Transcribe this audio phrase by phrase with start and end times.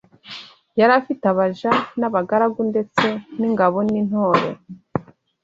[0.79, 3.07] yari afite abaja n' abagaragu ndetse
[3.39, 4.47] n' ingabo n’intore